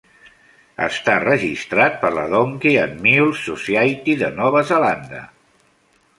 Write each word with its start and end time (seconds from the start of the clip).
Està 0.85 1.17
registrat 1.23 1.99
per 2.05 2.11
la 2.15 2.23
Donkey 2.31 2.79
and 2.85 2.99
Mule 3.05 3.37
Society 3.43 4.19
de 4.25 4.33
Nova 4.43 4.65
Zelanda. 4.73 5.23